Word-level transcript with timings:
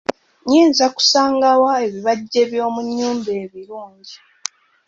Nyinza 0.49 0.85
kusangawa 0.95 1.71
ebibajje 1.85 2.41
by'omunnyumba 2.49 3.31
ebirungi? 3.43 4.15